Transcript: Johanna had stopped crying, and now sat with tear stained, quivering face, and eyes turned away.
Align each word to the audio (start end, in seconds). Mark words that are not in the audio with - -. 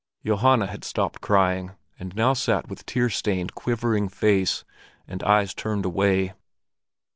Johanna 0.25 0.65
had 0.65 0.83
stopped 0.83 1.21
crying, 1.21 1.73
and 1.99 2.15
now 2.15 2.33
sat 2.33 2.67
with 2.67 2.87
tear 2.87 3.07
stained, 3.07 3.53
quivering 3.53 4.09
face, 4.09 4.65
and 5.07 5.21
eyes 5.21 5.53
turned 5.53 5.85
away. 5.85 6.33